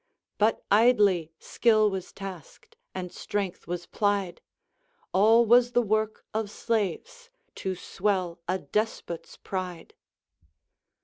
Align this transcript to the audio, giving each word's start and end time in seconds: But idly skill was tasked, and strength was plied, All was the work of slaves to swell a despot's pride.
But 0.39 0.63
idly 0.71 1.31
skill 1.37 1.91
was 1.91 2.11
tasked, 2.11 2.75
and 2.95 3.11
strength 3.13 3.67
was 3.67 3.85
plied, 3.85 4.41
All 5.13 5.45
was 5.45 5.73
the 5.73 5.81
work 5.83 6.25
of 6.33 6.49
slaves 6.49 7.29
to 7.61 7.75
swell 7.75 8.39
a 8.47 8.57
despot's 8.57 9.37
pride. 9.37 9.93